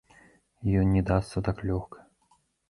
Ён 0.79 0.87
не 0.95 1.03
дасца 1.09 1.45
так 1.49 1.63
лёгка! 1.73 1.99